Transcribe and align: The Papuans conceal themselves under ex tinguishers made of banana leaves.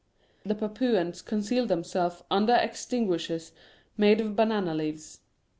The 0.43 0.55
Papuans 0.55 1.21
conceal 1.21 1.67
themselves 1.67 2.23
under 2.31 2.53
ex 2.53 2.87
tinguishers 2.87 3.51
made 3.97 4.19
of 4.19 4.35
banana 4.35 4.73
leaves. 4.73 5.19